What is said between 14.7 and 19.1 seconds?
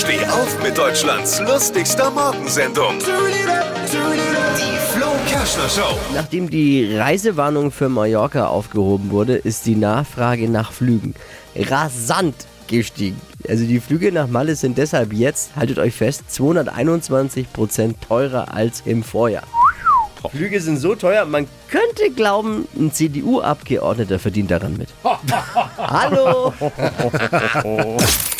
deshalb jetzt, haltet euch fest, 221% teurer als im